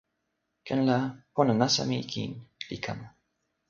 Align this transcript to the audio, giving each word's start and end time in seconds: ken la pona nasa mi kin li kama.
ken 0.65 0.79
la 0.87 0.97
pona 1.33 1.53
nasa 1.59 1.81
mi 1.89 1.97
kin 2.11 2.31
li 2.69 2.77
kama. 2.85 3.07